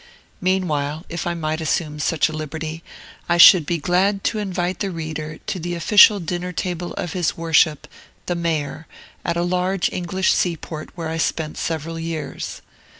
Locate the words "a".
2.27-2.33, 9.37-9.43